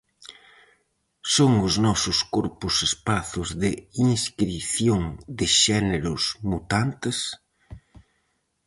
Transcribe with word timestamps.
Son 1.35 1.51
os 1.67 1.75
nosos 1.85 2.17
corpos 2.35 2.75
espazos 2.89 3.49
de 3.61 3.71
inscrición 4.13 5.01
de 5.37 5.45
xéneros 5.61 6.23
mutantes? 6.49 7.17